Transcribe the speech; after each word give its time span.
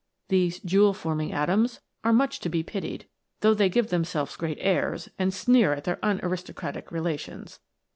These 0.29 0.61
jewel 0.61 0.95
forming 0.95 1.31
atoms 1.31 1.79
are 2.03 2.11
much 2.11 2.39
to 2.39 2.49
be 2.49 2.63
pitied, 2.63 3.07
though 3.41 3.53
they 3.53 3.69
give 3.69 3.89
themselves 3.91 4.35
great 4.35 4.57
airs, 4.59 5.09
and 5.19 5.31
sneer 5.31 5.73
at 5.73 5.83
their 5.83 6.03
unaristocratic 6.03 6.91
relations. 6.91 7.59